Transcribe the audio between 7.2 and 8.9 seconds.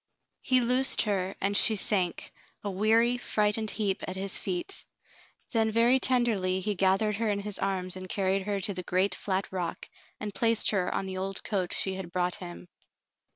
in his arms and carried her to the